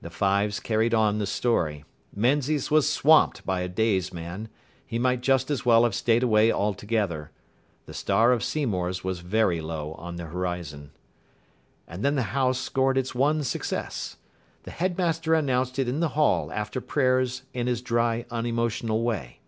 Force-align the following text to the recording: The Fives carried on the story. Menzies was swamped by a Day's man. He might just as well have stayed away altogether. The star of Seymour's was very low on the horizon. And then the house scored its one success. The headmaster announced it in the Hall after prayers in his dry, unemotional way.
The 0.00 0.08
Fives 0.08 0.60
carried 0.60 0.94
on 0.94 1.18
the 1.18 1.26
story. 1.26 1.84
Menzies 2.16 2.70
was 2.70 2.90
swamped 2.90 3.44
by 3.44 3.60
a 3.60 3.68
Day's 3.68 4.10
man. 4.10 4.48
He 4.86 4.98
might 4.98 5.20
just 5.20 5.50
as 5.50 5.62
well 5.66 5.82
have 5.84 5.94
stayed 5.94 6.22
away 6.22 6.50
altogether. 6.50 7.32
The 7.84 7.92
star 7.92 8.32
of 8.32 8.42
Seymour's 8.42 9.04
was 9.04 9.20
very 9.20 9.60
low 9.60 9.92
on 9.98 10.16
the 10.16 10.24
horizon. 10.24 10.92
And 11.86 12.02
then 12.02 12.14
the 12.14 12.22
house 12.32 12.58
scored 12.58 12.96
its 12.96 13.14
one 13.14 13.42
success. 13.44 14.16
The 14.62 14.70
headmaster 14.70 15.34
announced 15.34 15.78
it 15.78 15.86
in 15.86 16.00
the 16.00 16.16
Hall 16.16 16.50
after 16.50 16.80
prayers 16.80 17.42
in 17.52 17.66
his 17.66 17.82
dry, 17.82 18.24
unemotional 18.30 19.02
way. 19.02 19.40